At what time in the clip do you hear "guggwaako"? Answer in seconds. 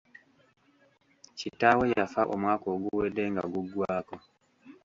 3.53-4.15